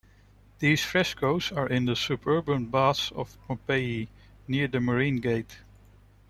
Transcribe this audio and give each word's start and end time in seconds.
These 0.57 0.83
frescoes 0.83 1.51
are 1.51 1.67
in 1.69 1.85
the 1.85 1.95
"Suburban 1.95 2.65
Baths" 2.69 3.11
of 3.11 3.37
Pompeii, 3.45 4.07
near 4.47 4.67
the 4.67 4.79
Marine 4.79 5.17
Gate. 5.17 5.59